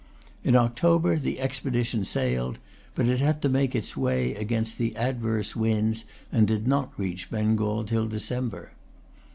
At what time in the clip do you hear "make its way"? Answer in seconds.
3.49-4.33